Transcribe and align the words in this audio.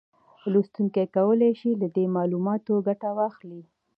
لوستونکي 0.51 1.03
کولای 1.17 1.51
شي 1.59 1.71
له 1.81 1.87
دې 1.95 2.05
معلوماتو 2.15 2.73
ګټه 2.87 3.09
واخلي 3.17 3.61